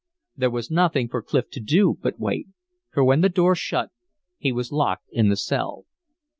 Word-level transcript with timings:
There 0.35 0.49
was 0.49 0.71
nothing 0.71 1.09
for 1.09 1.21
Clif 1.21 1.51
to 1.51 1.59
do 1.59 1.95
but 2.01 2.19
wait; 2.19 2.47
for 2.91 3.03
when 3.03 3.21
the 3.21 3.29
door 3.29 3.53
shut 3.53 3.91
he 4.39 4.51
was 4.51 4.71
locked 4.71 5.07
in 5.11 5.29
the 5.29 5.37
cell. 5.37 5.85